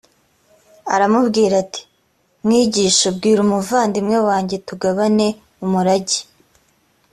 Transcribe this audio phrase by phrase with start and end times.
[0.93, 1.81] aramubwira ati
[2.43, 5.27] mwigisha bwira umuvandimwe wanjye tugabane
[5.65, 6.19] umurage